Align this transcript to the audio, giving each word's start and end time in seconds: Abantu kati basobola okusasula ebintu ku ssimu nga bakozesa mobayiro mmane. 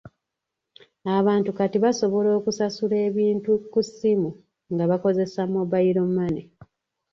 Abantu 1.17 1.49
kati 1.57 1.77
basobola 1.85 2.29
okusasula 2.39 2.95
ebintu 3.07 3.51
ku 3.71 3.79
ssimu 3.87 4.29
nga 4.73 4.85
bakozesa 4.91 5.41
mobayiro 5.53 6.01
mmane. 6.09 6.41